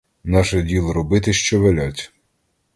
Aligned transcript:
Наше 0.23 0.61
діло 0.61 0.93
робити 0.93 1.33
що 1.33 1.59
велять. 1.61 2.13